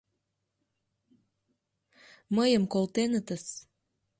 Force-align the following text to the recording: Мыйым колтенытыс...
Мыйым 2.35 2.63
колтенытыс... 2.73 3.43